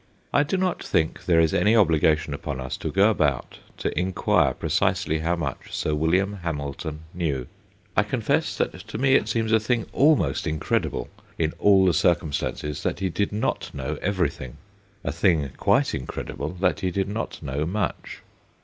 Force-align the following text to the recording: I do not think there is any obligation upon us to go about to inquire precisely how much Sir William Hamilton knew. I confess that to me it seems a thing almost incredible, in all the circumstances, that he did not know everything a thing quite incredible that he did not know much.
I 0.33 0.41
do 0.41 0.57
not 0.57 0.83
think 0.83 1.25
there 1.25 1.39
is 1.39 1.53
any 1.53 1.75
obligation 1.75 2.33
upon 2.33 2.59
us 2.59 2.75
to 2.77 2.89
go 2.89 3.11
about 3.11 3.59
to 3.77 3.95
inquire 3.95 4.55
precisely 4.55 5.19
how 5.19 5.35
much 5.35 5.69
Sir 5.77 5.93
William 5.93 6.37
Hamilton 6.37 7.01
knew. 7.13 7.45
I 7.95 8.01
confess 8.01 8.57
that 8.57 8.73
to 8.87 8.97
me 8.97 9.13
it 9.13 9.29
seems 9.29 9.51
a 9.51 9.59
thing 9.59 9.85
almost 9.93 10.47
incredible, 10.47 11.09
in 11.37 11.53
all 11.59 11.85
the 11.85 11.93
circumstances, 11.93 12.81
that 12.81 12.99
he 12.99 13.09
did 13.09 13.31
not 13.31 13.69
know 13.75 13.99
everything 14.01 14.57
a 15.03 15.11
thing 15.11 15.51
quite 15.57 15.93
incredible 15.93 16.49
that 16.49 16.79
he 16.79 16.89
did 16.89 17.07
not 17.07 17.39
know 17.43 17.67
much. 17.67 18.21